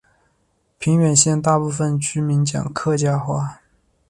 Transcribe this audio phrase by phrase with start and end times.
[0.79, 3.61] 平远县大部分居民讲客家话。